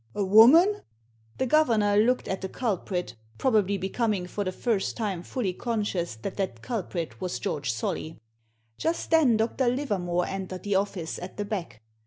[0.15, 0.81] "A woman?"
[1.37, 6.15] The governor looked at the culprit— probably be coming for the first time fully conscious
[6.23, 8.17] that that culprit was George Solly.
[8.79, 9.67] Just then Dr.
[9.67, 11.83] Livermore entered the office at the back.